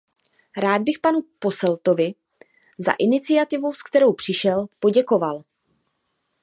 Rád 0.57 0.81
bych 0.81 0.99
panu 0.99 1.19
Posseltovi 1.39 2.11
za 2.77 2.91
iniciativu, 2.99 3.73
s 3.73 3.81
kterou 3.81 4.13
přišel, 4.13 4.67
poděkoval. 4.79 5.43